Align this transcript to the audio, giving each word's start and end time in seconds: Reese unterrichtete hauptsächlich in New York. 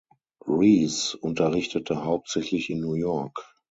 Reese 0.47 1.15
unterrichtete 1.15 2.03
hauptsächlich 2.03 2.71
in 2.71 2.79
New 2.79 2.95
York. 2.95 3.53